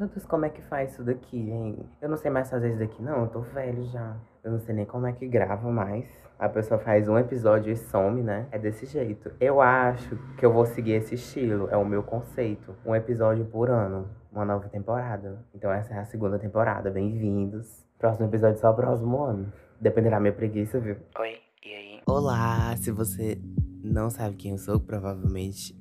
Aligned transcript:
Meu 0.00 0.08
Deus, 0.08 0.24
como 0.24 0.46
é 0.46 0.48
que 0.48 0.62
faz 0.62 0.92
isso 0.92 1.04
daqui, 1.04 1.36
hein? 1.36 1.78
Eu 2.00 2.08
não 2.08 2.16
sei 2.16 2.30
mais 2.30 2.48
fazer 2.48 2.70
isso 2.70 2.78
daqui, 2.78 3.02
não. 3.02 3.20
Eu 3.20 3.26
tô 3.28 3.40
velho 3.40 3.84
já. 3.84 4.16
Eu 4.42 4.52
não 4.52 4.58
sei 4.58 4.74
nem 4.74 4.86
como 4.86 5.06
é 5.06 5.12
que 5.12 5.28
grava 5.28 5.70
mais. 5.70 6.06
A 6.38 6.48
pessoa 6.48 6.80
faz 6.80 7.06
um 7.06 7.18
episódio 7.18 7.70
e 7.70 7.76
some, 7.76 8.22
né? 8.22 8.48
É 8.50 8.58
desse 8.58 8.86
jeito. 8.86 9.30
Eu 9.38 9.60
acho 9.60 10.16
que 10.38 10.46
eu 10.46 10.50
vou 10.50 10.64
seguir 10.64 10.92
esse 10.92 11.16
estilo. 11.16 11.68
É 11.70 11.76
o 11.76 11.84
meu 11.84 12.02
conceito. 12.02 12.74
Um 12.82 12.96
episódio 12.96 13.44
por 13.44 13.68
ano. 13.68 14.08
Uma 14.32 14.46
nova 14.46 14.70
temporada. 14.70 15.44
Então 15.54 15.70
essa 15.70 15.92
é 15.92 15.98
a 15.98 16.06
segunda 16.06 16.38
temporada. 16.38 16.90
Bem-vindos. 16.90 17.86
Próximo 17.98 18.26
episódio 18.26 18.58
só 18.58 18.70
o 18.70 18.74
próximo 18.74 19.22
ano. 19.22 19.52
Dependerá 19.78 20.16
da 20.16 20.20
minha 20.20 20.32
preguiça, 20.32 20.80
viu? 20.80 20.96
Oi, 21.18 21.36
e 21.62 21.74
aí? 21.74 22.00
Olá! 22.06 22.74
Se 22.78 22.90
você 22.90 23.38
não 23.84 24.08
sabe 24.08 24.34
quem 24.36 24.52
eu 24.52 24.58
sou, 24.58 24.80
provavelmente 24.80 25.78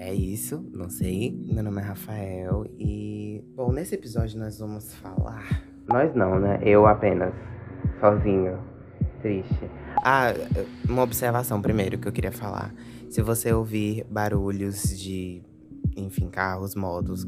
é 0.00 0.14
isso, 0.14 0.66
não 0.72 0.88
sei. 0.88 1.38
Meu 1.52 1.62
nome 1.62 1.82
é 1.82 1.84
Rafael 1.84 2.64
e. 2.78 3.44
Bom, 3.54 3.70
nesse 3.70 3.94
episódio 3.94 4.38
nós 4.38 4.58
vamos 4.58 4.94
falar. 4.94 5.62
Nós 5.86 6.14
não, 6.14 6.40
né? 6.40 6.58
Eu 6.64 6.86
apenas. 6.86 7.34
Sozinho. 8.00 8.58
Triste. 9.20 9.70
Ah, 10.02 10.32
uma 10.88 11.02
observação 11.02 11.60
primeiro 11.60 11.98
que 11.98 12.08
eu 12.08 12.12
queria 12.12 12.32
falar. 12.32 12.74
Se 13.10 13.20
você 13.20 13.52
ouvir 13.52 14.06
barulhos 14.10 14.98
de. 14.98 15.42
Enfim, 15.94 16.30
carros, 16.30 16.74
motos, 16.74 17.26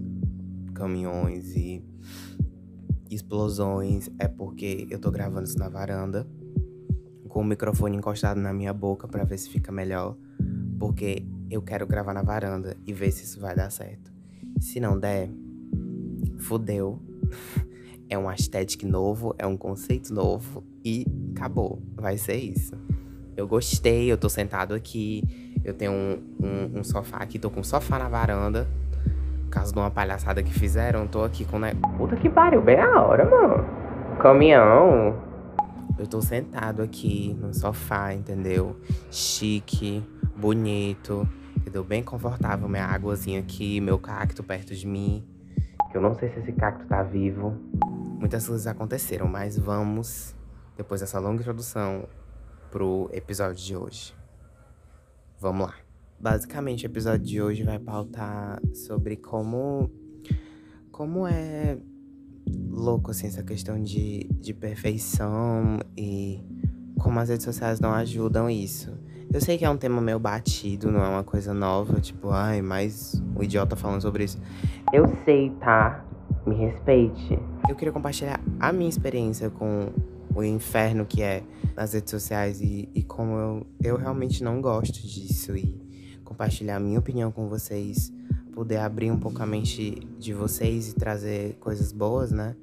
caminhões 0.75 1.55
e 1.55 1.85
explosões, 3.11 4.09
é 4.19 4.27
porque 4.27 4.87
eu 4.89 4.99
tô 4.99 5.11
gravando 5.11 5.45
isso 5.45 5.59
na 5.59 5.69
varanda. 5.69 6.27
Com 7.29 7.43
o 7.43 7.45
microfone 7.45 7.99
encostado 7.99 8.41
na 8.41 8.53
minha 8.55 8.73
boca 8.73 9.07
para 9.07 9.25
ver 9.25 9.37
se 9.37 9.51
fica 9.51 9.71
melhor. 9.71 10.17
Porque 10.79 11.27
eu 11.53 11.61
quero 11.61 11.87
gravar 11.87 12.15
na 12.15 12.23
varanda 12.23 12.75
e 12.87 12.95
ver 12.95 13.11
se 13.11 13.25
isso 13.25 13.39
vai 13.39 13.55
dar 13.55 13.71
certo. 13.71 14.11
Se 14.59 14.81
não 14.81 14.99
der, 14.99 15.29
fudeu. 16.39 16.99
É 18.11 18.19
um 18.19 18.29
aesthetic 18.29 18.83
novo, 18.83 19.35
é 19.39 19.47
um 19.47 19.57
conceito 19.57 20.13
novo 20.13 20.63
e 20.85 21.07
acabou. 21.35 21.81
Vai 21.95 22.19
ser 22.19 22.37
isso. 22.37 22.77
Eu 23.35 23.49
gostei, 23.49 24.13
eu 24.13 24.19
tô 24.19 24.29
sentado 24.29 24.75
aqui. 24.75 25.25
Eu 25.65 25.73
tenho 25.73 25.93
um, 25.93 26.23
um, 26.39 26.81
um 26.81 26.85
sofá 26.85 27.17
aqui, 27.17 27.39
tô 27.39 27.49
com 27.49 27.61
um 27.61 27.65
sofá 27.65 27.99
na 27.99 28.11
varanda. 28.11 28.69
Caso 29.51 29.73
de 29.73 29.79
uma 29.79 29.91
palhaçada 29.91 30.43
que 30.43 30.53
fizeram, 30.53 31.07
tô 31.07 31.25
aqui 31.25 31.47
com. 31.47 31.59
Né... 31.59 31.73
Puta 31.97 32.15
que 32.15 32.29
pariu, 32.29 32.61
bem 32.61 32.79
a 32.79 33.01
hora, 33.01 33.25
mano. 33.25 33.65
Caminhão. 34.21 35.19
Eu 35.99 36.07
tô 36.07 36.21
sentado 36.21 36.83
aqui 36.83 37.35
no 37.41 37.55
sofá, 37.55 38.13
entendeu? 38.13 38.77
Chique, 39.11 40.05
bonito 40.37 41.27
entendeu? 41.63 41.85
Bem 41.85 42.03
confortável, 42.03 42.69
minha 42.69 42.85
águazinha 42.85 43.41
aqui, 43.41 43.81
meu 43.81 43.99
cacto 43.99 44.43
perto 44.43 44.75
de 44.75 44.87
mim. 44.87 45.25
Que 45.91 45.97
eu 45.97 46.03
não 46.03 46.15
sei 46.15 46.29
se 46.31 46.41
esse 46.41 46.53
cacto 46.53 46.85
tá 46.87 47.03
vivo. 47.03 47.57
Muitas 48.19 48.47
coisas 48.47 48.67
aconteceram, 48.67 49.29
mas 49.29 49.57
vamos, 49.57 50.35
depois 50.77 51.01
dessa 51.01 51.19
longa 51.19 51.41
introdução, 51.41 52.07
pro 52.71 53.09
episódio 53.13 53.65
de 53.65 53.77
hoje. 53.77 54.15
Vamos 55.39 55.69
lá. 55.69 55.75
Basicamente, 56.19 56.85
o 56.85 56.89
episódio 56.89 57.27
de 57.27 57.41
hoje 57.41 57.63
vai 57.63 57.79
pautar 57.79 58.61
sobre 58.75 59.17
como. 59.17 59.91
Como 60.91 61.27
é 61.27 61.79
louco, 62.69 63.11
assim, 63.11 63.27
essa 63.27 63.43
questão 63.43 63.81
de, 63.81 64.29
de 64.41 64.53
perfeição 64.53 65.79
e 65.97 66.45
como 66.99 67.19
as 67.19 67.29
redes 67.29 67.45
sociais 67.45 67.81
não 67.81 67.93
ajudam 67.93 68.49
isso. 68.49 68.93
Eu 69.33 69.41
sei 69.41 69.57
que 69.57 69.65
é 69.65 69.71
um 69.71 69.79
tema 69.79 69.99
meio 69.99 70.19
batido, 70.19 70.93
não 70.93 71.03
é 71.03 71.09
uma 71.09 71.25
coisa 71.25 71.55
nova, 71.55 71.99
tipo, 71.99 72.29
ai, 72.29 72.61
mais 72.61 73.15
um 73.35 73.43
idiota 73.43 73.75
falando 73.75 74.03
sobre 74.03 74.25
isso. 74.25 74.39
Eu 74.93 75.11
sei, 75.25 75.49
tá? 75.59 76.05
Me 76.47 76.55
respeite. 76.55 77.39
Eu 77.67 77.75
queria 77.75 77.93
compartilhar 77.93 78.39
a 78.61 78.71
minha 78.75 78.91
experiência 78.91 79.49
com 79.49 79.89
o 80.35 80.45
inferno 80.45 81.07
que 81.07 81.23
é 81.23 81.43
nas 81.75 81.95
redes 81.95 82.11
sociais 82.11 82.61
e, 82.61 82.91
e 82.95 83.03
como 83.03 83.33
eu, 83.39 83.67
eu 83.83 83.97
realmente 83.97 84.45
não 84.45 84.61
gosto 84.61 85.01
disso 85.01 85.57
e 85.57 85.81
compartilhar 86.23 86.77
a 86.77 86.81
minha 86.81 86.99
opinião 86.99 87.33
com 87.33 87.49
vocês, 87.49 88.13
poder 88.53 88.79
abrir 88.79 89.11
um 89.11 89.19
pouco 89.19 89.43
a 89.43 89.47
mente 89.47 89.95
de 90.19 90.35
vocês 90.35 90.91
e 90.91 90.95
trazer 90.95 91.57
coisas 91.59 91.91
boas, 91.91 92.31
né? 92.31 92.55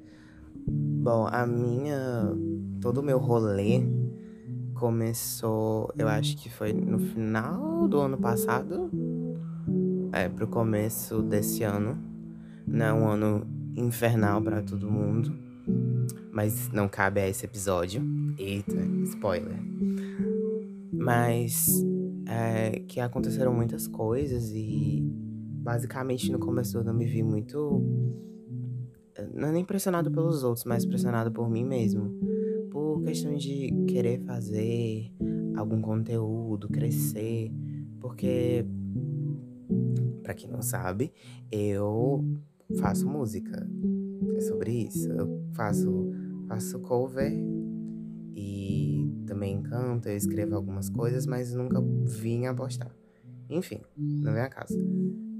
Bom, 0.68 1.26
a 1.26 1.44
minha. 1.44 2.32
todo 2.80 2.98
o 2.98 3.02
meu 3.02 3.18
rolê 3.18 3.82
começou, 4.80 5.92
eu 5.98 6.08
acho 6.08 6.34
que 6.38 6.48
foi 6.48 6.72
no 6.72 6.98
final 6.98 7.86
do 7.86 8.00
ano 8.00 8.16
passado, 8.16 8.90
é, 10.10 10.26
pro 10.26 10.48
começo 10.48 11.22
desse 11.22 11.62
ano, 11.62 11.98
né? 12.66 12.90
Um 12.90 13.06
ano 13.06 13.46
infernal 13.76 14.40
para 14.40 14.62
todo 14.62 14.90
mundo, 14.90 15.36
mas 16.32 16.70
não 16.72 16.88
cabe 16.88 17.20
a 17.20 17.28
esse 17.28 17.44
episódio. 17.44 18.02
Eita, 18.38 18.74
spoiler. 19.04 19.58
Mas 20.94 21.84
é, 22.26 22.80
que 22.88 23.00
aconteceram 23.00 23.52
muitas 23.52 23.86
coisas 23.86 24.50
e 24.50 25.02
basicamente 25.62 26.32
no 26.32 26.38
começo 26.38 26.78
eu 26.78 26.94
me 26.94 27.04
vi 27.04 27.22
muito. 27.22 27.82
Não 29.34 29.48
é 29.48 29.52
nem 29.52 29.64
pressionado 29.64 30.10
pelos 30.10 30.42
outros, 30.42 30.64
mas 30.64 30.86
pressionado 30.86 31.30
por 31.30 31.50
mim 31.50 31.66
mesmo 31.66 32.29
por 32.70 33.02
questão 33.02 33.34
de 33.34 33.70
querer 33.86 34.20
fazer 34.24 35.12
algum 35.56 35.80
conteúdo, 35.80 36.68
crescer, 36.68 37.52
porque 38.00 38.64
para 40.22 40.34
quem 40.34 40.50
não 40.50 40.62
sabe, 40.62 41.12
eu 41.50 42.24
faço 42.78 43.08
música. 43.08 43.68
É 44.36 44.40
sobre 44.40 44.84
isso. 44.86 45.10
Eu 45.10 45.44
faço 45.54 46.10
faço 46.46 46.80
cover 46.80 47.32
e 48.34 49.08
também 49.26 49.62
canto, 49.62 50.08
eu 50.08 50.16
escrevo 50.16 50.56
algumas 50.56 50.88
coisas, 50.88 51.26
mas 51.26 51.54
nunca 51.54 51.80
vim 51.80 52.46
a 52.46 52.54
postar. 52.54 52.94
Enfim, 53.48 53.80
não 53.96 54.32
vem 54.32 54.42
a 54.42 54.48
casa. 54.48 54.78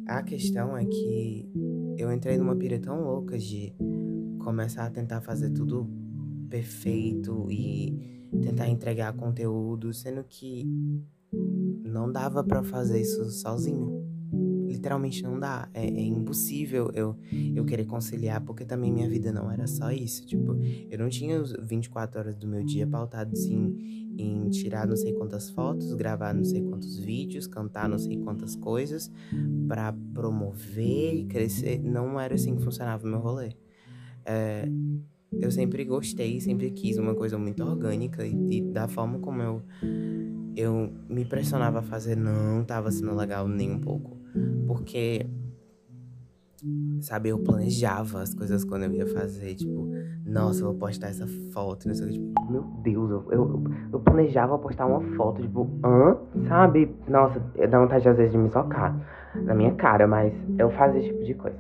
A 0.06 0.22
questão 0.22 0.76
é 0.76 0.84
que 0.84 1.48
eu 1.96 2.12
entrei 2.12 2.38
numa 2.38 2.54
pira 2.56 2.78
tão 2.78 3.02
louca 3.02 3.38
de 3.38 3.74
começar 4.38 4.86
a 4.86 4.90
tentar 4.90 5.20
fazer 5.20 5.50
tudo 5.50 5.88
perfeito 6.50 7.47
e 7.50 8.28
tentar 8.43 8.69
entregar 8.69 9.12
conteúdo, 9.15 9.94
sendo 9.94 10.25
que 10.25 10.66
não 11.84 12.11
dava 12.11 12.43
para 12.43 12.62
fazer 12.62 13.00
isso 13.00 13.25
sozinho. 13.31 14.09
Literalmente 14.66 15.22
não 15.22 15.38
dá. 15.38 15.69
É, 15.75 15.84
é, 15.84 16.03
impossível 16.03 16.91
eu, 16.94 17.16
eu 17.55 17.65
querer 17.65 17.84
conciliar, 17.87 18.41
porque 18.41 18.65
também 18.65 18.93
minha 18.93 19.09
vida 19.09 19.33
não 19.33 19.50
era 19.50 19.66
só 19.66 19.91
isso. 19.91 20.25
Tipo, 20.27 20.56
eu 20.91 20.99
não 20.99 21.09
tinha 21.09 21.41
os 21.41 21.53
24 21.53 22.21
horas 22.21 22.37
do 22.37 22.47
meu 22.47 22.65
dia 22.65 22.87
pautados 22.87 23.44
em, 23.47 24.15
em 24.17 24.49
tirar 24.49 24.87
não 24.87 24.97
sei 24.97 25.12
quantas 25.12 25.50
fotos, 25.50 25.93
gravar 25.94 26.32
não 26.32 26.44
sei 26.44 26.62
quantos 26.62 26.99
vídeos, 26.99 27.47
cantar 27.47 27.88
não 27.88 27.99
sei 27.99 28.17
quantas 28.19 28.55
coisas 28.55 29.11
para 29.67 29.93
promover 30.15 31.15
e 31.15 31.25
crescer. 31.25 31.81
Não 31.82 32.19
era 32.19 32.34
assim 32.34 32.55
que 32.55 32.62
funcionava 32.62 33.05
o 33.05 33.11
meu 33.11 33.19
rolê. 33.19 33.53
É, 34.25 34.69
eu 35.32 35.50
sempre 35.50 35.84
gostei, 35.84 36.41
sempre 36.41 36.70
quis 36.70 36.98
uma 36.98 37.14
coisa 37.14 37.38
muito 37.38 37.62
orgânica 37.62 38.26
e, 38.26 38.58
e, 38.58 38.62
da 38.62 38.88
forma 38.88 39.18
como 39.18 39.42
eu 39.42 39.62
eu 40.56 40.91
me 41.08 41.24
pressionava 41.24 41.78
a 41.78 41.82
fazer 41.82 42.16
não 42.16 42.62
estava 42.62 42.91
sendo 42.91 43.14
legal 43.14 43.46
nem 43.46 43.70
um 43.70 43.78
pouco, 43.78 44.19
porque 44.66 45.26
sabe, 47.00 47.30
eu 47.30 47.38
planejava 47.38 48.20
as 48.20 48.34
coisas 48.34 48.64
quando 48.64 48.84
eu 48.84 48.92
ia 48.92 49.06
fazer, 49.06 49.54
tipo, 49.54 49.88
nossa, 50.26 50.60
eu 50.60 50.66
vou 50.66 50.74
postar 50.74 51.08
essa 51.08 51.26
foto, 51.52 51.86
não 51.88 51.94
sei 51.94 52.06
o 52.06 52.08
que, 52.10 52.19
tipo, 52.19 52.52
meu 52.52 52.62
Deus, 52.82 53.10
eu, 53.10 53.26
eu, 53.30 53.64
eu 53.92 54.00
planejava 54.00 54.58
postar 54.58 54.86
uma 54.86 55.00
foto, 55.16 55.40
tipo, 55.40 55.70
hã? 55.84 56.19
Sabe? 56.48 56.94
Nossa, 57.08 57.40
dá 57.70 57.80
vontade 57.80 58.08
às 58.08 58.16
vezes 58.16 58.32
de 58.32 58.38
me 58.38 58.50
socar 58.50 58.94
na 59.34 59.54
minha 59.54 59.74
cara, 59.74 60.06
mas 60.06 60.32
eu 60.58 60.70
fazia 60.70 61.00
esse 61.00 61.10
tipo 61.10 61.24
de 61.24 61.34
coisa. 61.34 61.56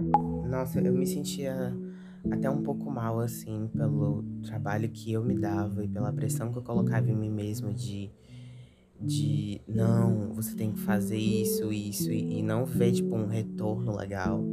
Nossa, 0.46 0.80
eu 0.80 0.92
me 0.92 1.06
sentia 1.06 1.72
até 2.28 2.50
um 2.50 2.62
pouco 2.62 2.90
mal, 2.90 3.20
assim, 3.20 3.68
pelo 3.68 4.22
trabalho 4.42 4.88
que 4.88 5.12
eu 5.12 5.22
me 5.22 5.38
dava 5.38 5.84
e 5.84 5.88
pela 5.88 6.12
pressão 6.12 6.52
que 6.52 6.58
eu 6.58 6.62
colocava 6.62 7.10
em 7.10 7.16
mim 7.16 7.30
mesmo 7.30 7.72
de. 7.72 8.10
De 9.02 9.62
não, 9.66 10.34
você 10.34 10.54
tem 10.54 10.72
que 10.72 10.80
fazer 10.80 11.16
isso, 11.16 11.72
isso, 11.72 12.12
e, 12.12 12.40
e 12.40 12.42
não 12.42 12.66
ver, 12.66 12.92
tipo, 12.92 13.16
um 13.16 13.26
retorno 13.26 13.96
legal. 13.96 14.44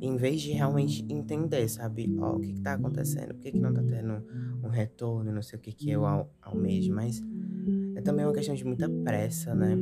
Em 0.00 0.16
vez 0.16 0.40
de 0.40 0.52
realmente 0.52 1.04
entender, 1.10 1.68
sabe? 1.68 2.10
Ó, 2.18 2.36
o 2.36 2.40
que, 2.40 2.54
que 2.54 2.60
tá 2.62 2.72
acontecendo? 2.72 3.34
Por 3.34 3.42
que, 3.42 3.52
que 3.52 3.60
não 3.60 3.74
tá 3.74 3.82
tendo 3.82 4.24
um 4.64 4.68
retorno? 4.70 5.30
Não 5.30 5.42
sei 5.42 5.58
o 5.58 5.60
que, 5.60 5.72
que 5.72 5.90
eu 5.90 6.06
al 6.06 6.30
almejo. 6.40 6.90
Mas 6.90 7.22
é 7.94 8.00
também 8.00 8.24
uma 8.24 8.32
questão 8.32 8.54
de 8.54 8.64
muita 8.64 8.88
pressa, 8.88 9.54
né? 9.54 9.76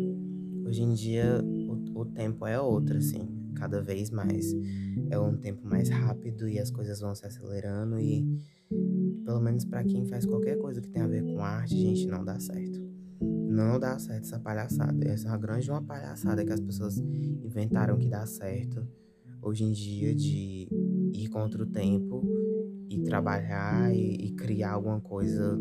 Hoje 0.66 0.82
em 0.82 0.92
dia 0.92 1.40
o, 1.44 2.00
o 2.00 2.04
tempo 2.04 2.44
é 2.48 2.60
outro, 2.60 2.96
assim 2.96 3.43
cada 3.64 3.80
vez 3.80 4.10
mais 4.10 4.54
é 5.10 5.18
um 5.18 5.36
tempo 5.38 5.66
mais 5.66 5.88
rápido 5.88 6.46
e 6.46 6.58
as 6.58 6.70
coisas 6.70 7.00
vão 7.00 7.14
se 7.14 7.24
acelerando 7.24 7.98
e 7.98 8.22
pelo 9.24 9.40
menos 9.40 9.64
para 9.64 9.82
quem 9.82 10.04
faz 10.04 10.26
qualquer 10.26 10.58
coisa 10.58 10.82
que 10.82 10.88
tem 10.90 11.00
a 11.00 11.06
ver 11.06 11.22
com 11.22 11.40
arte, 11.40 11.74
gente, 11.74 12.06
não 12.06 12.22
dá 12.22 12.38
certo. 12.38 12.84
Não 13.22 13.80
dá 13.80 13.98
certo 13.98 14.24
essa 14.24 14.38
palhaçada. 14.38 15.02
Essa 15.08 15.28
é 15.28 15.30
uma 15.30 15.38
grande 15.38 15.70
uma 15.70 15.82
palhaçada 15.82 16.44
que 16.44 16.52
as 16.52 16.60
pessoas 16.60 16.98
inventaram 16.98 17.96
que 17.96 18.08
dá 18.08 18.26
certo 18.26 18.86
hoje 19.40 19.64
em 19.64 19.72
dia 19.72 20.14
de 20.14 20.68
ir 21.14 21.28
contra 21.28 21.62
o 21.62 21.66
tempo 21.66 22.22
e 22.90 23.00
trabalhar 23.02 23.94
e, 23.94 24.26
e 24.26 24.32
criar 24.32 24.72
alguma 24.72 25.00
coisa 25.00 25.58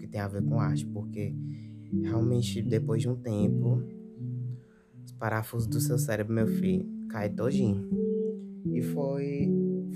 que 0.00 0.06
tem 0.08 0.20
a 0.20 0.26
ver 0.26 0.42
com 0.42 0.58
arte, 0.58 0.84
porque 0.84 1.32
realmente 2.02 2.60
depois 2.60 3.02
de 3.02 3.08
um 3.08 3.14
tempo 3.14 3.80
os 5.04 5.12
parafusos 5.12 5.68
do 5.68 5.80
seu 5.80 5.98
cérebro, 5.98 6.34
meu 6.34 6.48
filho, 6.48 6.99
cai 7.10 7.28
todinho. 7.28 7.88
E 8.72 8.82
foi 8.82 9.48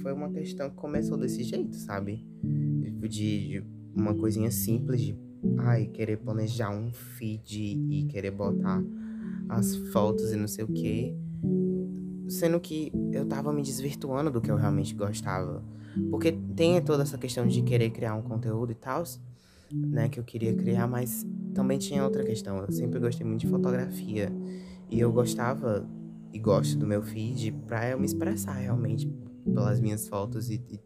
foi 0.03 0.13
uma 0.13 0.29
questão 0.31 0.69
que 0.69 0.77
começou 0.77 1.17
desse 1.17 1.43
jeito, 1.43 1.77
sabe? 1.77 2.27
De, 2.43 3.09
de 3.09 3.65
uma 3.95 4.15
coisinha 4.15 4.51
simples 4.51 5.01
de 5.01 5.17
ai, 5.59 5.87
querer 5.87 6.19
planejar 6.19 6.71
um 6.71 6.93
feed 6.93 7.79
e 7.91 8.05
querer 8.05 8.31
botar 8.31 8.83
as 9.49 9.75
fotos 9.93 10.33
e 10.33 10.37
não 10.37 10.49
sei 10.49 10.65
o 10.65 10.69
que. 10.69 11.17
Sendo 12.29 12.59
que 12.59 12.93
eu 13.13 13.27
tava 13.27 13.53
me 13.53 13.63
desvirtuando 13.63 14.31
do 14.31 14.41
que 14.41 14.51
eu 14.51 14.57
realmente 14.57 14.95
gostava. 14.95 15.63
Porque 16.11 16.33
tem 16.33 16.83
toda 16.83 17.03
essa 17.03 17.17
questão 17.17 17.47
de 17.47 17.63
querer 17.63 17.91
criar 17.91 18.15
um 18.15 18.23
conteúdo 18.23 18.73
e 18.73 18.75
tal, 18.75 19.05
né? 19.73 20.09
Que 20.09 20.19
eu 20.19 20.25
queria 20.25 20.53
criar, 20.55 20.89
mas 20.89 21.25
também 21.55 21.79
tinha 21.79 22.03
outra 22.03 22.25
questão. 22.25 22.59
Eu 22.59 22.73
sempre 22.73 22.99
gostei 22.99 23.27
muito 23.27 23.41
de 23.41 23.47
fotografia. 23.47 24.33
E 24.91 24.99
eu 24.99 25.13
gostava 25.13 25.87
e 26.35 26.39
gosto 26.41 26.77
do 26.77 26.87
meu 26.87 27.01
feed 27.01 27.53
pra 27.67 27.89
eu 27.89 27.99
me 27.99 28.05
expressar 28.05 28.55
realmente 28.55 29.09
pelas 29.45 29.81
minhas 29.81 30.09
fotos 30.09 30.51
e, 30.51 30.61
e, 30.69 30.81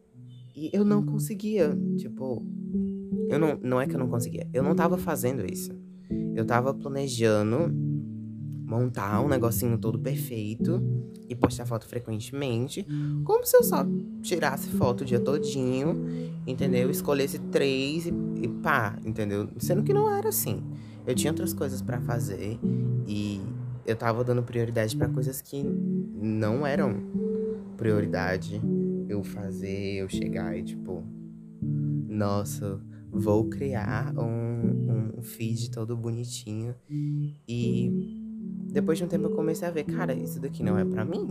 e 0.54 0.70
eu 0.74 0.84
não 0.84 1.02
conseguia, 1.02 1.74
tipo, 1.96 2.44
eu 3.30 3.38
não, 3.38 3.58
não 3.62 3.80
é 3.80 3.86
que 3.86 3.94
eu 3.94 3.98
não 3.98 4.08
conseguia, 4.08 4.46
eu 4.52 4.62
não 4.62 4.74
tava 4.74 4.98
fazendo 4.98 5.50
isso. 5.50 5.72
Eu 6.34 6.44
tava 6.44 6.72
planejando 6.74 7.72
montar 8.68 9.22
um 9.22 9.28
negocinho 9.28 9.78
todo 9.78 9.98
perfeito 9.98 10.82
e 11.26 11.34
postar 11.34 11.64
foto 11.64 11.88
frequentemente, 11.88 12.86
como 13.24 13.44
se 13.44 13.56
eu 13.56 13.64
só 13.64 13.86
tirasse 14.22 14.68
foto 14.68 15.00
o 15.00 15.04
dia 15.04 15.18
todinho, 15.18 16.06
entendeu? 16.46 16.90
Escolhesse 16.90 17.38
três 17.38 18.06
e, 18.06 18.12
e 18.42 18.48
pá, 18.48 18.98
entendeu? 19.04 19.48
Sendo 19.56 19.82
que 19.82 19.94
não 19.94 20.14
era 20.14 20.28
assim. 20.28 20.62
Eu 21.06 21.14
tinha 21.14 21.32
outras 21.32 21.54
coisas 21.54 21.80
para 21.80 22.00
fazer 22.02 22.58
e 23.06 23.37
eu 23.88 23.96
tava 23.96 24.22
dando 24.22 24.42
prioridade 24.42 24.94
para 24.94 25.08
coisas 25.08 25.40
que 25.40 25.62
não 25.62 26.66
eram 26.66 26.94
prioridade. 27.78 28.60
Eu 29.08 29.24
fazer, 29.24 29.94
eu 29.94 30.08
chegar 30.10 30.56
e 30.58 30.62
tipo, 30.62 31.02
nossa, 32.06 32.78
vou 33.10 33.48
criar 33.48 34.12
um, 34.18 35.14
um 35.16 35.22
feed 35.22 35.70
todo 35.70 35.96
bonitinho. 35.96 36.74
E 37.48 38.20
depois 38.70 38.98
de 38.98 39.04
um 39.04 39.08
tempo 39.08 39.24
eu 39.24 39.30
comecei 39.34 39.66
a 39.66 39.70
ver, 39.70 39.84
cara, 39.84 40.12
isso 40.12 40.38
daqui 40.38 40.62
não 40.62 40.78
é 40.78 40.84
para 40.84 41.06
mim. 41.06 41.26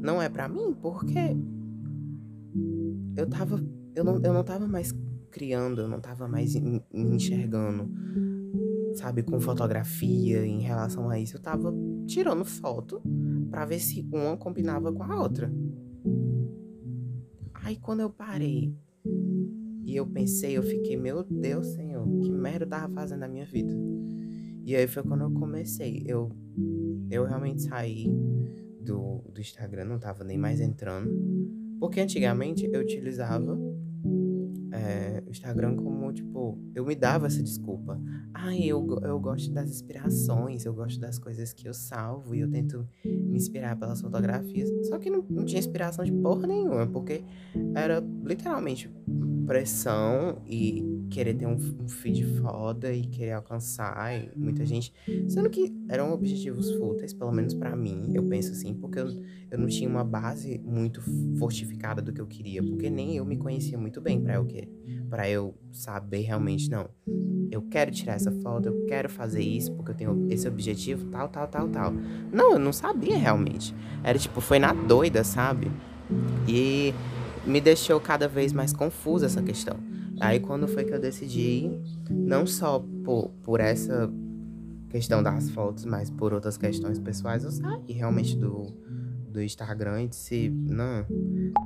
Não 0.00 0.22
é 0.22 0.30
para 0.30 0.48
mim, 0.48 0.74
porque 0.80 1.36
eu 3.14 3.28
tava. 3.28 3.62
Eu 3.94 4.02
não, 4.02 4.14
eu 4.22 4.32
não 4.32 4.42
tava 4.42 4.66
mais 4.66 4.94
criando, 5.30 5.82
eu 5.82 5.88
não 5.88 6.00
tava 6.00 6.26
mais 6.26 6.54
me 6.54 6.82
enxergando, 6.90 7.90
sabe, 8.98 9.22
com 9.22 9.40
fotografia 9.40 10.44
em 10.44 10.60
relação 10.60 11.08
a 11.08 11.18
isso. 11.18 11.36
Eu 11.36 11.42
tava 11.42 11.72
tirando 12.06 12.44
foto 12.44 13.00
para 13.50 13.64
ver 13.64 13.78
se 13.78 14.06
uma 14.12 14.36
combinava 14.36 14.92
com 14.92 15.02
a 15.02 15.20
outra. 15.20 15.52
Aí 17.54 17.76
quando 17.76 18.00
eu 18.00 18.10
parei 18.10 18.74
e 19.84 19.96
eu 19.96 20.06
pensei, 20.06 20.56
eu 20.56 20.62
fiquei, 20.62 20.96
meu 20.96 21.22
Deus, 21.22 21.68
Senhor, 21.68 22.06
que 22.20 22.30
merda 22.30 22.64
eu 22.64 22.68
tava 22.68 22.92
fazendo 22.92 23.20
na 23.20 23.28
minha 23.28 23.46
vida? 23.46 23.74
E 24.64 24.76
aí 24.76 24.86
foi 24.86 25.02
quando 25.02 25.22
eu 25.22 25.30
comecei. 25.30 26.04
Eu, 26.06 26.30
eu 27.10 27.24
realmente 27.24 27.62
saí 27.62 28.06
do, 28.82 29.24
do 29.32 29.40
Instagram, 29.40 29.84
não 29.84 29.98
tava 29.98 30.24
nem 30.24 30.36
mais 30.36 30.60
entrando. 30.60 31.10
Porque 31.80 32.00
antigamente 32.00 32.68
eu 32.70 32.80
utilizava 32.80 33.58
é, 34.78 35.22
o 35.26 35.30
Instagram 35.30 35.76
como, 35.76 36.12
tipo, 36.12 36.58
eu 36.74 36.86
me 36.86 36.94
dava 36.94 37.26
essa 37.26 37.42
desculpa. 37.42 38.00
Ai, 38.32 38.62
eu, 38.64 38.86
eu 39.02 39.18
gosto 39.18 39.50
das 39.52 39.70
inspirações, 39.70 40.64
eu 40.64 40.72
gosto 40.72 41.00
das 41.00 41.18
coisas 41.18 41.52
que 41.52 41.68
eu 41.68 41.74
salvo 41.74 42.34
e 42.34 42.40
eu 42.40 42.50
tento 42.50 42.88
me 43.04 43.36
inspirar 43.36 43.76
pelas 43.76 44.00
fotografias. 44.00 44.70
Só 44.86 44.98
que 44.98 45.10
não, 45.10 45.24
não 45.28 45.44
tinha 45.44 45.58
inspiração 45.58 46.04
de 46.04 46.12
porra 46.12 46.46
nenhuma, 46.46 46.86
porque 46.86 47.24
era 47.74 48.02
literalmente 48.24 48.90
pressão 49.46 50.42
e 50.46 50.84
querer 51.08 51.34
ter 51.34 51.46
um, 51.46 51.58
feed 51.88 52.24
foda 52.40 52.92
e 52.92 53.02
querer 53.06 53.32
alcançar 53.32 54.14
e 54.14 54.30
muita 54.36 54.64
gente. 54.64 54.92
Sendo 55.28 55.48
que 55.50 55.74
eram 55.88 56.12
objetivos 56.12 56.72
fúteis, 56.74 57.12
pelo 57.12 57.32
menos 57.32 57.54
para 57.54 57.74
mim, 57.74 58.12
eu 58.14 58.22
penso 58.24 58.52
assim, 58.52 58.74
porque 58.74 58.98
eu, 58.98 59.08
eu 59.50 59.58
não 59.58 59.66
tinha 59.66 59.88
uma 59.88 60.04
base 60.04 60.58
muito 60.58 61.02
fortificada 61.38 62.00
do 62.02 62.12
que 62.12 62.20
eu 62.20 62.26
queria, 62.26 62.62
porque 62.62 62.90
nem 62.90 63.16
eu 63.16 63.24
me 63.24 63.36
conhecia 63.36 63.78
muito 63.78 64.00
bem 64.00 64.20
para 64.20 64.34
eu 64.34 64.44
querer, 64.44 64.70
para 65.08 65.28
eu 65.28 65.54
saber 65.72 66.20
realmente, 66.20 66.70
não, 66.70 66.88
eu 67.50 67.62
quero 67.62 67.90
tirar 67.90 68.14
essa 68.14 68.30
foto, 68.30 68.66
eu 68.66 68.84
quero 68.86 69.08
fazer 69.08 69.42
isso 69.42 69.72
porque 69.72 69.92
eu 69.92 69.94
tenho 69.94 70.26
esse 70.30 70.46
objetivo, 70.46 71.06
tal, 71.06 71.28
tal, 71.28 71.48
tal, 71.48 71.68
tal. 71.68 71.92
Não, 72.32 72.52
eu 72.52 72.58
não 72.58 72.72
sabia 72.72 73.16
realmente. 73.16 73.74
Era 74.04 74.18
tipo, 74.18 74.40
foi 74.40 74.58
na 74.58 74.72
doida, 74.72 75.24
sabe? 75.24 75.70
E 76.46 76.94
me 77.46 77.60
deixou 77.60 77.98
cada 78.00 78.28
vez 78.28 78.52
mais 78.52 78.72
confusa 78.72 79.26
essa 79.26 79.42
questão. 79.42 79.76
Aí 80.20 80.40
quando 80.40 80.66
foi 80.66 80.84
que 80.84 80.92
eu 80.92 81.00
decidi, 81.00 81.70
não 82.10 82.46
só 82.46 82.84
por, 83.04 83.30
por 83.42 83.60
essa 83.60 84.10
questão 84.88 85.22
das 85.22 85.50
fotos, 85.50 85.84
mas 85.84 86.10
por 86.10 86.32
outras 86.32 86.56
questões 86.56 86.98
pessoais, 86.98 87.44
eu 87.44 87.50
saí 87.50 87.92
realmente 87.92 88.36
do, 88.36 88.66
do 89.30 89.42
Instagram 89.42 90.04
e 90.04 90.08
disse, 90.08 90.48
não, 90.48 91.04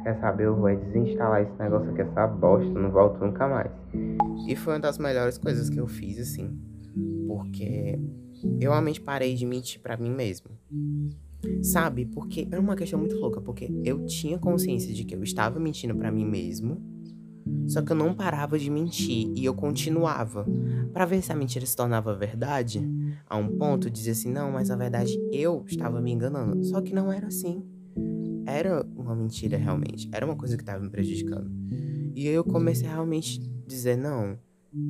quer 0.02 0.18
saber, 0.20 0.46
eu 0.46 0.56
vou 0.56 0.74
desinstalar 0.74 1.42
esse 1.42 1.58
negócio 1.58 1.90
aqui, 1.90 2.02
essa 2.02 2.26
bosta, 2.26 2.68
não 2.68 2.90
volto 2.90 3.24
nunca 3.24 3.48
mais. 3.48 3.70
E 4.46 4.56
foi 4.56 4.74
uma 4.74 4.80
das 4.80 4.98
melhores 4.98 5.38
coisas 5.38 5.70
que 5.70 5.78
eu 5.78 5.86
fiz, 5.86 6.18
assim, 6.18 6.58
porque 7.26 7.98
eu 8.60 8.70
realmente 8.70 9.00
parei 9.00 9.34
de 9.34 9.46
mentir 9.46 9.80
para 9.80 9.96
mim 9.96 10.10
mesmo. 10.10 10.50
Sabe? 11.62 12.06
Porque 12.06 12.46
era 12.50 12.60
uma 12.60 12.76
questão 12.76 12.98
muito 12.98 13.16
louca, 13.16 13.40
porque 13.40 13.68
eu 13.84 14.04
tinha 14.06 14.38
consciência 14.38 14.92
de 14.92 15.04
que 15.04 15.14
eu 15.14 15.22
estava 15.22 15.58
mentindo 15.58 15.94
para 15.94 16.10
mim 16.10 16.24
mesmo, 16.24 16.80
só 17.66 17.82
que 17.82 17.92
eu 17.92 17.96
não 17.96 18.14
parava 18.14 18.58
de 18.58 18.70
mentir 18.70 19.32
e 19.34 19.44
eu 19.44 19.54
continuava 19.54 20.46
para 20.92 21.04
ver 21.04 21.22
se 21.22 21.32
a 21.32 21.36
mentira 21.36 21.64
se 21.64 21.76
tornava 21.76 22.14
verdade. 22.14 22.80
A 23.28 23.36
um 23.36 23.56
ponto 23.56 23.90
dizia 23.90 24.12
assim: 24.12 24.30
"Não, 24.30 24.52
mas 24.52 24.68
na 24.68 24.76
verdade 24.76 25.18
eu 25.32 25.64
estava 25.66 26.00
me 26.00 26.12
enganando". 26.12 26.62
Só 26.64 26.80
que 26.80 26.94
não 26.94 27.12
era 27.12 27.28
assim. 27.28 27.64
Era 28.46 28.84
uma 28.96 29.14
mentira 29.14 29.56
realmente, 29.56 30.08
era 30.12 30.26
uma 30.26 30.36
coisa 30.36 30.56
que 30.56 30.62
estava 30.62 30.82
me 30.82 30.90
prejudicando. 30.90 31.50
E 32.14 32.28
aí 32.28 32.34
eu 32.34 32.44
comecei 32.44 32.86
a 32.86 32.92
realmente 32.92 33.40
dizer: 33.66 33.96
"Não, 33.96 34.36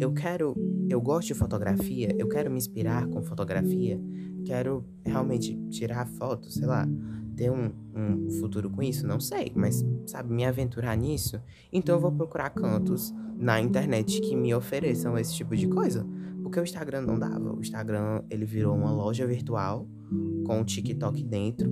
eu 0.00 0.12
quero, 0.12 0.55
eu 0.88 1.00
gosto 1.00 1.29
de 1.29 1.35
fotografia, 1.35 2.15
eu 2.19 2.29
quero 2.29 2.50
me 2.50 2.57
inspirar 2.57 3.07
com 3.09 3.23
fotografia, 3.23 4.00
quero 4.45 4.85
realmente 5.05 5.57
tirar 5.71 6.07
fotos, 6.07 6.55
sei 6.55 6.67
lá, 6.67 6.88
ter 7.37 7.51
um, 7.51 7.71
um 7.95 8.31
futuro 8.41 8.71
com 8.71 8.83
isso, 8.83 9.07
não 9.07 9.21
sei, 9.21 9.53
mas 9.55 9.85
sabe, 10.07 10.33
me 10.33 10.45
aventurar 10.45 10.97
nisso, 10.97 11.41
então 11.73 11.97
eu 11.97 12.01
vou 12.01 12.12
procurar 12.12 12.51
cantos 12.51 13.12
na 13.37 13.61
internet 13.61 14.21
que 14.21 14.37
me 14.37 14.55
ofereçam 14.55 15.19
esse 15.19 15.35
tipo 15.35 15.57
de 15.57 15.67
coisa, 15.67 16.07
porque 16.43 16.61
o 16.61 16.62
Instagram 16.62 17.03
não 17.03 17.19
dava. 17.19 17.53
O 17.53 17.61
Instagram 17.61 18.23
ele 18.31 18.45
virou 18.45 18.77
uma 18.77 18.93
loja 18.93 19.27
virtual 19.27 19.87
com 20.45 20.61
o 20.61 20.65
TikTok 20.65 21.25
dentro, 21.25 21.71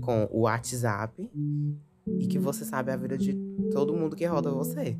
com 0.00 0.28
o 0.32 0.42
WhatsApp 0.42 1.30
e 2.18 2.26
que 2.26 2.38
você 2.38 2.64
sabe 2.64 2.90
a 2.90 2.96
vida 2.96 3.16
de 3.16 3.34
todo 3.70 3.94
mundo 3.94 4.16
que 4.16 4.24
roda 4.24 4.50
você, 4.50 4.96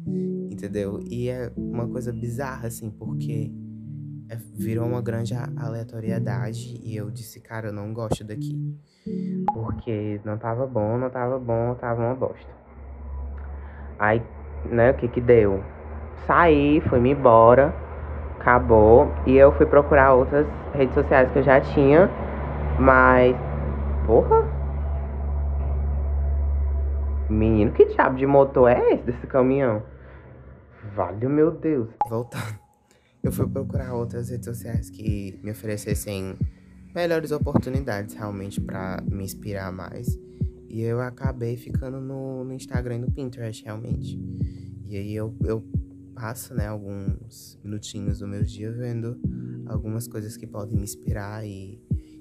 entendeu? 0.51 1.01
E 1.09 1.29
é 1.29 1.53
uma 1.57 1.89
coisa 1.89 2.13
bizarra 2.13 2.69
assim, 2.69 2.91
porque 2.91 3.51
virou 4.37 4.87
uma 4.87 5.03
grande 5.03 5.35
aleatoriedade 5.35 6.81
e 6.83 6.97
eu 6.97 7.11
disse, 7.11 7.41
cara, 7.41 7.69
eu 7.69 7.73
não 7.73 7.93
gosto 7.93 8.25
daqui. 8.25 8.77
Porque 9.53 10.21
não 10.25 10.39
tava 10.39 10.67
bom, 10.67 10.99
não 10.99 11.11
tava 11.11 11.39
bom, 11.39 11.75
tava 11.75 12.03
uma 12.03 12.15
bosta. 12.15 12.51
Aí, 13.99 14.23
né, 14.65 14.91
o 14.91 14.95
que 14.95 15.09
que 15.09 15.21
deu? 15.21 15.63
Saí, 16.27 16.81
fui-me 16.89 17.11
embora, 17.11 17.75
acabou. 18.39 19.13
E 19.27 19.37
eu 19.37 19.53
fui 19.53 19.67
procurar 19.67 20.15
outras 20.15 20.47
redes 20.73 20.95
sociais 20.95 21.31
que 21.33 21.39
eu 21.39 21.43
já 21.43 21.61
tinha, 21.61 22.11
mas. 22.79 23.37
Porra! 24.07 24.49
Menino, 27.29 27.73
que 27.73 27.85
diabo 27.85 28.17
de 28.17 28.27
motor 28.27 28.69
é 28.69 28.95
esse 28.95 29.05
desse 29.05 29.27
caminhão? 29.27 29.83
Vale 30.95 31.29
meu 31.29 31.51
Deus. 31.51 31.91
Voltando 32.09 32.60
eu 33.23 33.31
fui 33.31 33.47
procurar 33.47 33.95
outras 33.95 34.31
redes 34.31 34.47
sociais 34.47 34.89
que 34.89 35.39
me 35.43 35.51
oferecessem 35.51 36.37
melhores 36.95 37.31
oportunidades 37.31 38.15
realmente 38.15 38.61
para 38.61 39.03
me 39.09 39.25
inspirar 39.25 39.71
mais. 39.73 40.19
E 40.69 40.83
eu 40.83 41.01
acabei 41.01 41.57
ficando 41.57 42.01
no, 42.01 42.45
no 42.45 42.53
Instagram 42.53 42.97
e 42.97 42.99
no 43.01 43.11
Pinterest 43.11 43.65
realmente. 43.65 44.19
E 44.87 44.97
aí 44.97 45.15
eu, 45.15 45.35
eu 45.45 45.63
passo, 46.15 46.55
né, 46.55 46.67
alguns 46.67 47.59
minutinhos 47.63 48.19
do 48.21 48.27
meu 48.27 48.43
dia 48.43 48.71
vendo 48.73 49.19
algumas 49.67 50.07
coisas 50.09 50.37
que 50.37 50.47
podem 50.47 50.77
me 50.77 50.83
inspirar 50.83 51.47
e, 51.47 51.81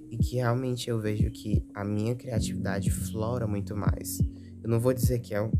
e 0.09 0.17
que 0.17 0.35
realmente 0.35 0.89
eu 0.89 0.99
vejo 0.99 1.29
que 1.31 1.65
a 1.73 1.83
minha 1.83 2.15
criatividade 2.15 2.91
flora 2.91 3.47
muito 3.47 3.75
mais 3.75 4.19
Eu 4.61 4.69
não 4.69 4.79
vou 4.79 4.93
dizer 4.93 5.19
que 5.19 5.33
é 5.33 5.41
um. 5.41 5.51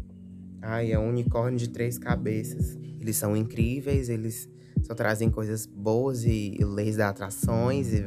Ai, 0.62 0.92
é 0.92 1.00
um 1.00 1.10
unicórnio 1.10 1.58
de 1.58 1.70
três 1.70 1.98
cabeças. 1.98 2.78
Eles 3.00 3.16
são 3.16 3.36
incríveis, 3.36 4.10
eles 4.10 4.50
só 4.84 4.94
trazem 4.94 5.30
coisas 5.30 5.66
boas 5.66 6.24
e, 6.24 6.56
e 6.60 6.66
leis 6.66 6.98
da 6.98 7.10
atrações 7.10 7.94
e. 7.94 8.04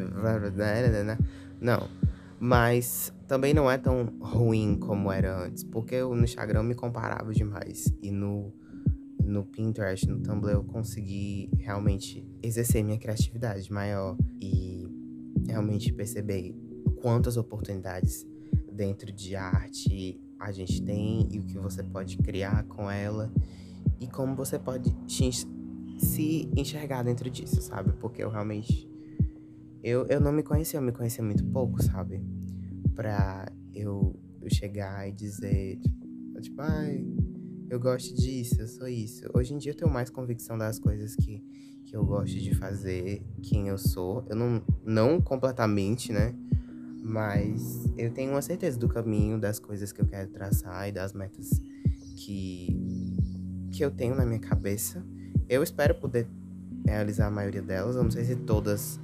Não. 1.61 1.88
Mas 2.38 3.12
também 3.29 3.55
não 3.55 3.71
é 3.71 3.79
tão 3.79 4.12
ruim 4.21 4.76
como 4.79 5.12
era 5.12 5.45
antes. 5.45 5.62
Porque 5.62 5.95
eu 5.95 6.14
no 6.14 6.25
Instagram 6.25 6.64
me 6.64 6.75
comparava 6.75 7.33
demais. 7.33 7.93
E 8.02 8.11
no, 8.11 8.52
no 9.25 9.45
Pinterest, 9.45 10.09
no 10.09 10.19
Tumblr, 10.19 10.52
eu 10.52 10.64
consegui 10.64 11.49
realmente 11.59 12.26
exercer 12.43 12.83
minha 12.83 12.99
criatividade 12.99 13.73
maior. 13.73 14.17
E 14.41 14.88
realmente 15.47 15.93
perceber 15.93 16.55
quantas 17.00 17.37
oportunidades 17.37 18.26
dentro 18.73 19.12
de 19.12 19.37
arte 19.37 20.21
a 20.38 20.50
gente 20.50 20.83
tem 20.83 21.29
e 21.31 21.38
o 21.38 21.45
que 21.45 21.59
você 21.59 21.83
pode 21.83 22.17
criar 22.19 22.64
com 22.64 22.91
ela 22.91 23.33
e 24.00 24.07
como 24.09 24.35
você 24.35 24.59
pode 24.59 24.91
se 25.99 26.51
enxergar 26.57 27.03
dentro 27.03 27.31
disso, 27.31 27.61
sabe? 27.61 27.93
Porque 27.93 28.23
eu 28.23 28.31
realmente 28.31 28.91
eu, 29.83 30.07
eu 30.07 30.21
não 30.21 30.31
me 30.31 30.45
conhecia, 30.45 30.79
eu 30.79 30.83
me 30.83 30.93
conhecia 30.93 31.25
muito 31.25 31.45
pouco, 31.47 31.83
sabe? 31.83 32.23
Pra 32.95 33.51
eu, 33.75 34.15
eu 34.41 34.49
chegar 34.49 35.09
e 35.09 35.13
dizer, 35.13 35.79
tipo, 35.79 36.41
tipo, 36.41 36.61
ai, 36.61 37.05
eu 37.69 37.81
gosto 37.81 38.15
disso, 38.15 38.61
eu 38.61 38.69
sou 38.69 38.87
isso. 38.87 39.25
Hoje 39.35 39.55
em 39.55 39.59
dia 39.59 39.73
eu 39.73 39.77
tenho 39.77 39.91
mais 39.91 40.09
convicção 40.09 40.57
das 40.57 40.79
coisas 40.79 41.17
que, 41.17 41.43
que 41.85 41.97
eu 41.97 42.05
gosto 42.05 42.39
de 42.39 42.55
fazer, 42.55 43.23
quem 43.43 43.69
eu 43.69 43.77
sou. 43.79 44.25
Eu 44.29 44.37
não, 44.37 44.63
não 44.85 45.21
completamente, 45.21 46.13
né? 46.13 46.33
Mas 47.03 47.85
eu 47.97 48.13
tenho 48.13 48.31
uma 48.31 48.43
certeza 48.43 48.79
do 48.79 48.89
caminho, 48.89 49.41
das 49.41 49.59
coisas 49.59 49.91
que 49.91 50.01
eu 50.01 50.07
quero 50.07 50.31
traçar 50.31 50.89
e 50.89 50.93
das 50.93 51.13
metas 51.13 51.51
que, 52.17 53.17
que 53.73 53.85
eu 53.85 53.91
tenho 53.91 54.15
na 54.15 54.25
minha 54.25 54.39
cabeça. 54.39 55.05
Eu 55.49 55.62
espero 55.62 55.95
poder 55.95 56.27
realizar 56.87 57.27
a 57.27 57.31
maioria 57.31 57.62
delas. 57.62 57.97
Eu 57.97 58.03
não 58.03 58.11
sei 58.11 58.25
se 58.25 58.37
todas, 58.37 58.99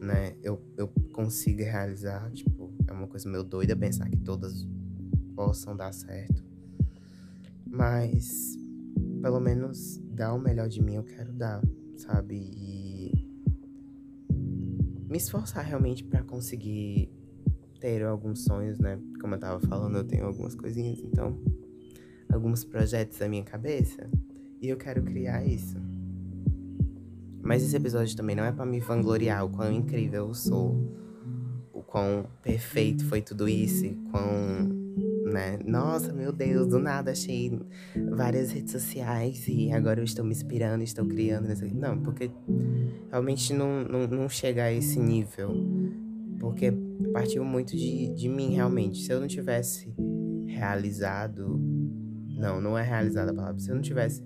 né, 0.00 0.34
eu, 0.42 0.60
eu 0.76 0.88
consiga 1.12 1.64
realizar. 1.64 2.30
Tipo, 2.32 2.72
é 2.86 2.92
uma 2.92 3.06
coisa 3.06 3.28
meio 3.28 3.44
doida 3.44 3.76
pensar 3.76 4.08
que 4.08 4.16
todas 4.16 4.66
possam 5.34 5.76
dar 5.76 5.92
certo. 5.92 6.44
Mas, 7.66 8.56
pelo 9.22 9.40
menos, 9.40 9.98
dar 10.10 10.34
o 10.34 10.38
melhor 10.38 10.68
de 10.68 10.82
mim 10.82 10.96
eu 10.96 11.04
quero 11.04 11.32
dar, 11.32 11.62
sabe? 11.96 12.34
E 12.36 13.30
me 15.08 15.16
esforçar 15.16 15.64
realmente 15.64 16.04
para 16.04 16.22
conseguir 16.22 17.10
ter 17.80 18.04
alguns 18.04 18.44
sonhos, 18.44 18.78
né? 18.78 19.00
Como 19.20 19.34
eu 19.34 19.38
tava 19.38 19.60
falando, 19.66 19.96
eu 19.96 20.04
tenho 20.04 20.26
algumas 20.26 20.54
coisinhas, 20.54 20.98
então, 21.00 21.40
alguns 22.30 22.64
projetos 22.64 23.18
na 23.18 23.28
minha 23.28 23.42
cabeça 23.42 24.08
e 24.60 24.68
eu 24.68 24.76
quero 24.76 25.02
criar 25.02 25.44
isso. 25.44 25.76
Mas 27.42 27.62
esse 27.62 27.74
episódio 27.74 28.16
também 28.16 28.36
não 28.36 28.44
é 28.44 28.52
para 28.52 28.66
me 28.66 28.80
vangloriar 28.80 29.44
o 29.44 29.48
quão 29.48 29.72
incrível 29.72 30.28
eu 30.28 30.34
sou, 30.34 30.76
o 31.72 31.82
quão 31.82 32.26
perfeito 32.42 33.04
foi 33.06 33.22
tudo 33.22 33.48
isso, 33.48 33.86
quão 34.10 34.80
né? 35.30 35.58
Nossa, 35.64 36.12
meu 36.12 36.32
Deus, 36.32 36.66
do 36.68 36.78
nada 36.78 37.12
achei 37.12 37.58
várias 38.10 38.50
redes 38.50 38.72
sociais 38.72 39.46
e 39.48 39.72
agora 39.72 40.00
eu 40.00 40.04
estou 40.04 40.24
me 40.24 40.32
inspirando, 40.32 40.82
estou 40.82 41.06
criando. 41.06 41.48
Não, 41.74 41.98
porque 42.00 42.30
realmente 43.10 43.54
não, 43.54 43.84
não, 43.84 44.06
não 44.06 44.28
chega 44.28 44.64
a 44.64 44.72
esse 44.72 44.98
nível. 44.98 45.54
Porque 46.38 46.72
partiu 47.12 47.44
muito 47.44 47.76
de, 47.76 48.08
de 48.14 48.28
mim, 48.28 48.54
realmente. 48.54 49.02
Se 49.02 49.12
eu 49.12 49.20
não 49.20 49.28
tivesse 49.28 49.94
realizado. 50.46 51.60
Não, 52.36 52.60
não 52.60 52.76
é 52.76 52.82
realizada 52.82 53.30
a 53.30 53.34
palavra. 53.34 53.60
Se 53.60 53.70
eu 53.70 53.74
não 53.74 53.82
tivesse 53.82 54.22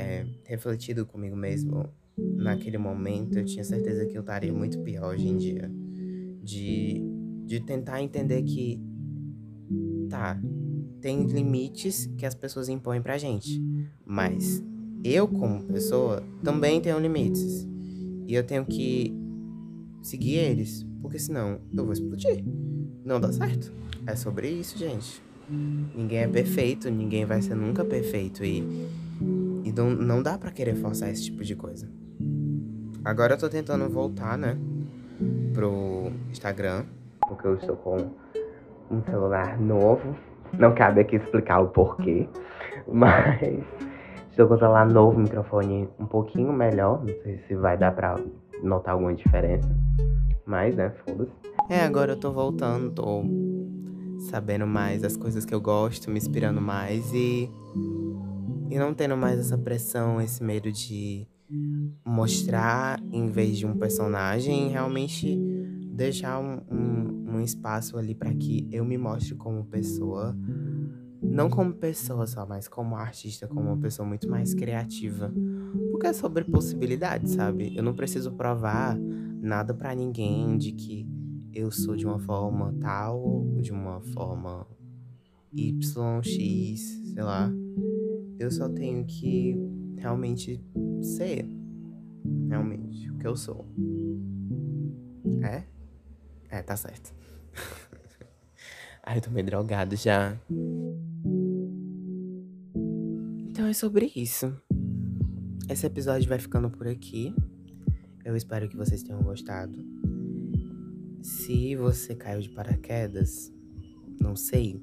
é, 0.00 0.26
refletido 0.44 1.04
comigo 1.06 1.36
mesmo 1.36 1.88
naquele 2.36 2.78
momento, 2.78 3.38
eu 3.38 3.44
tinha 3.44 3.64
certeza 3.64 4.06
que 4.06 4.16
eu 4.16 4.20
estaria 4.20 4.52
muito 4.52 4.78
pior 4.80 5.14
hoje 5.14 5.28
em 5.28 5.36
dia. 5.36 5.70
De, 6.42 7.02
de 7.46 7.60
tentar 7.60 8.02
entender 8.02 8.42
que. 8.42 8.80
Tá, 10.08 10.40
tem 11.00 11.24
limites 11.26 12.06
que 12.18 12.26
as 12.26 12.34
pessoas 12.34 12.68
impõem 12.68 13.00
pra 13.00 13.16
gente. 13.16 13.62
Mas 14.04 14.62
eu, 15.04 15.28
como 15.28 15.62
pessoa, 15.64 16.22
também 16.42 16.80
tenho 16.80 16.98
limites. 16.98 17.68
E 18.26 18.34
eu 18.34 18.44
tenho 18.44 18.64
que 18.64 19.14
seguir 20.02 20.36
eles. 20.36 20.84
Porque 21.00 21.18
senão 21.18 21.60
eu 21.72 21.84
vou 21.84 21.92
explodir. 21.92 22.44
Não 23.04 23.20
dá 23.20 23.32
certo. 23.32 23.72
É 24.06 24.16
sobre 24.16 24.50
isso, 24.50 24.76
gente. 24.76 25.22
Ninguém 25.96 26.18
é 26.18 26.28
perfeito, 26.28 26.90
ninguém 26.90 27.24
vai 27.24 27.40
ser 27.42 27.54
nunca 27.54 27.84
perfeito. 27.84 28.44
E, 28.44 28.88
e 29.70 29.72
não, 29.72 30.22
dá 30.22 30.36
para 30.36 30.50
querer 30.50 30.74
forçar 30.74 31.08
esse 31.10 31.24
tipo 31.24 31.44
de 31.44 31.54
coisa. 31.54 31.88
Agora 33.04 33.34
eu 33.34 33.38
tô 33.38 33.48
tentando 33.48 33.88
voltar, 33.88 34.36
né? 34.36 34.58
Pro 35.54 36.10
Instagram. 36.30 36.84
Porque 37.26 37.46
eu 37.46 37.54
estou 37.54 37.76
com 37.76 38.10
um 38.90 39.02
celular 39.04 39.58
novo. 39.60 40.16
Não 40.58 40.74
cabe 40.74 41.00
aqui 41.00 41.16
explicar 41.16 41.60
o 41.60 41.68
porquê. 41.68 42.28
Mas 42.92 43.40
estou 44.30 44.48
com 44.48 44.54
o 44.54 44.58
celular 44.58 44.88
novo, 44.88 45.20
microfone 45.20 45.88
um 45.98 46.06
pouquinho 46.06 46.52
melhor. 46.52 47.00
Não 47.00 47.14
sei 47.22 47.38
se 47.46 47.54
vai 47.54 47.78
dar 47.78 47.92
pra 47.92 48.16
notar 48.62 48.94
alguma 48.94 49.14
diferença. 49.14 49.68
Mas, 50.44 50.74
né, 50.74 50.92
foda-se. 51.06 51.30
É, 51.68 51.84
agora 51.84 52.12
eu 52.12 52.16
tô 52.16 52.32
voltando, 52.32 52.90
tô 52.90 53.22
sabendo 54.30 54.66
mais 54.66 55.00
das 55.00 55.16
coisas 55.16 55.44
que 55.44 55.54
eu 55.54 55.60
gosto, 55.60 56.10
me 56.10 56.18
inspirando 56.18 56.60
mais 56.60 57.12
e. 57.14 57.48
E 58.70 58.78
não 58.78 58.94
tendo 58.94 59.16
mais 59.16 59.38
essa 59.38 59.58
pressão, 59.58 60.20
esse 60.20 60.42
medo 60.42 60.70
de 60.70 61.26
mostrar 62.04 63.00
em 63.12 63.28
vez 63.30 63.58
de 63.58 63.66
um 63.66 63.76
personagem, 63.76 64.68
realmente 64.68 65.36
deixar 65.92 66.38
um, 66.38 66.60
um, 66.70 67.34
um 67.34 67.40
espaço 67.40 67.98
ali 67.98 68.14
para 68.14 68.32
que 68.32 68.68
eu 68.70 68.84
me 68.84 68.96
mostre 68.96 69.34
como 69.34 69.64
pessoa. 69.64 70.36
Não 71.22 71.50
como 71.50 71.74
pessoa 71.74 72.26
só, 72.26 72.46
mas 72.46 72.66
como 72.66 72.94
artista, 72.96 73.46
como 73.46 73.68
uma 73.68 73.76
pessoa 73.76 74.08
muito 74.08 74.28
mais 74.28 74.54
criativa. 74.54 75.32
Porque 75.90 76.06
é 76.06 76.12
sobre 76.12 76.44
possibilidades, 76.44 77.32
sabe? 77.32 77.76
Eu 77.76 77.82
não 77.82 77.92
preciso 77.92 78.32
provar 78.32 78.96
nada 79.42 79.74
para 79.74 79.94
ninguém 79.94 80.56
de 80.56 80.72
que 80.72 81.06
eu 81.52 81.70
sou 81.70 81.96
de 81.96 82.06
uma 82.06 82.18
forma 82.18 82.72
tal 82.80 83.44
de 83.60 83.72
uma 83.72 84.00
forma 84.00 84.66
Y, 85.52 86.22
X, 86.22 87.12
sei 87.12 87.22
lá. 87.22 87.52
Eu 88.40 88.50
só 88.50 88.70
tenho 88.70 89.04
que 89.04 89.54
realmente 89.98 90.58
ser 91.02 91.46
realmente 92.48 93.10
o 93.10 93.18
que 93.18 93.26
eu 93.26 93.36
sou. 93.36 93.66
É? 95.42 95.64
É, 96.48 96.62
tá 96.62 96.74
certo. 96.74 97.14
Ai, 99.04 99.18
eu 99.18 99.20
tô 99.20 99.30
meio 99.30 99.44
drogado 99.44 99.94
já. 99.94 100.40
Então 103.50 103.66
é 103.66 103.74
sobre 103.74 104.10
isso. 104.16 104.50
Esse 105.68 105.84
episódio 105.84 106.26
vai 106.26 106.38
ficando 106.38 106.70
por 106.70 106.88
aqui. 106.88 107.34
Eu 108.24 108.34
espero 108.34 108.70
que 108.70 108.76
vocês 108.76 109.02
tenham 109.02 109.22
gostado. 109.22 109.84
Se 111.20 111.76
você 111.76 112.14
caiu 112.14 112.40
de 112.40 112.48
paraquedas, 112.48 113.52
não 114.18 114.34
sei, 114.34 114.82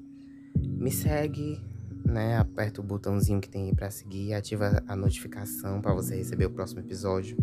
me 0.56 0.92
segue, 0.92 1.60
né? 2.08 2.36
Aperta 2.36 2.80
o 2.80 2.84
botãozinho 2.84 3.40
que 3.40 3.48
tem 3.48 3.66
aí 3.66 3.74
para 3.74 3.90
seguir, 3.90 4.34
ativa 4.34 4.82
a 4.86 4.96
notificação 4.96 5.80
para 5.80 5.94
você 5.94 6.16
receber 6.16 6.46
o 6.46 6.50
próximo 6.50 6.80
episódio, 6.80 7.36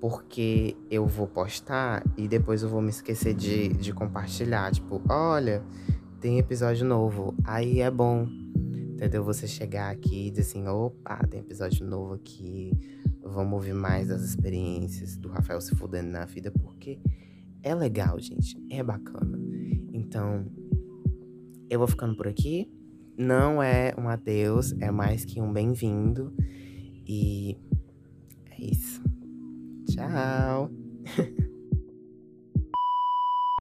porque 0.00 0.76
eu 0.90 1.06
vou 1.06 1.26
postar 1.26 2.04
e 2.16 2.26
depois 2.28 2.62
eu 2.62 2.68
vou 2.68 2.80
me 2.80 2.90
esquecer 2.90 3.34
de, 3.34 3.68
de 3.68 3.92
compartilhar. 3.92 4.72
Tipo, 4.72 5.02
olha, 5.08 5.62
tem 6.20 6.38
episódio 6.38 6.86
novo. 6.86 7.34
Aí 7.44 7.80
é 7.80 7.90
bom, 7.90 8.26
entendeu? 8.92 9.22
Você 9.24 9.46
chegar 9.46 9.90
aqui 9.90 10.28
e 10.28 10.30
dizer 10.30 10.42
assim: 10.42 10.66
opa, 10.66 11.18
tem 11.28 11.40
episódio 11.40 11.86
novo 11.86 12.14
aqui 12.14 12.72
Vamos 13.28 13.52
ouvir 13.52 13.74
mais 13.74 14.08
das 14.08 14.22
experiências 14.22 15.16
do 15.16 15.28
Rafael 15.28 15.60
se 15.60 15.74
fudendo 15.74 16.08
na 16.08 16.24
vida, 16.24 16.50
porque 16.50 16.98
é 17.62 17.74
legal, 17.74 18.18
gente. 18.18 18.56
É 18.70 18.82
bacana. 18.82 19.38
Então, 19.92 20.46
eu 21.68 21.78
vou 21.78 21.86
ficando 21.86 22.16
por 22.16 22.26
aqui. 22.26 22.72
Não 23.18 23.60
é 23.60 23.92
um 23.98 24.08
adeus, 24.08 24.72
é 24.80 24.92
mais 24.92 25.24
que 25.24 25.40
um 25.42 25.52
bem-vindo. 25.52 26.32
E 27.04 27.58
é 28.52 28.64
isso. 28.64 29.02
Tchau. 29.88 30.70